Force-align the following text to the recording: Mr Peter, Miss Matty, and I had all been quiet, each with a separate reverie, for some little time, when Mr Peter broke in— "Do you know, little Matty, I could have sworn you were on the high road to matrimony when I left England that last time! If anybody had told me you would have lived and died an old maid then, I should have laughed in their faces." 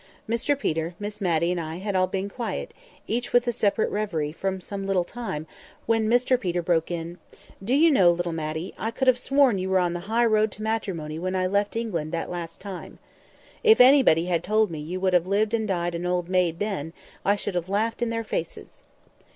Mr 0.27 0.57
Peter, 0.57 0.95
Miss 0.97 1.21
Matty, 1.21 1.51
and 1.51 1.61
I 1.61 1.75
had 1.77 1.95
all 1.95 2.07
been 2.07 2.27
quiet, 2.27 2.73
each 3.05 3.31
with 3.31 3.45
a 3.47 3.51
separate 3.53 3.91
reverie, 3.91 4.31
for 4.31 4.59
some 4.59 4.87
little 4.87 5.03
time, 5.03 5.45
when 5.85 6.09
Mr 6.09 6.39
Peter 6.39 6.63
broke 6.63 6.89
in— 6.89 7.19
"Do 7.63 7.75
you 7.75 7.91
know, 7.91 8.09
little 8.09 8.33
Matty, 8.33 8.73
I 8.79 8.89
could 8.89 9.07
have 9.07 9.19
sworn 9.19 9.59
you 9.59 9.69
were 9.69 9.77
on 9.77 9.93
the 9.93 9.99
high 10.09 10.25
road 10.25 10.51
to 10.53 10.63
matrimony 10.63 11.19
when 11.19 11.35
I 11.35 11.45
left 11.45 11.75
England 11.75 12.11
that 12.13 12.31
last 12.31 12.59
time! 12.59 12.97
If 13.63 13.79
anybody 13.79 14.25
had 14.25 14.43
told 14.43 14.71
me 14.71 14.79
you 14.79 14.99
would 14.99 15.13
have 15.13 15.27
lived 15.27 15.53
and 15.53 15.67
died 15.67 15.93
an 15.93 16.07
old 16.07 16.29
maid 16.29 16.57
then, 16.57 16.93
I 17.23 17.35
should 17.35 17.53
have 17.53 17.69
laughed 17.69 18.01
in 18.01 18.09
their 18.09 18.23
faces." 18.23 18.81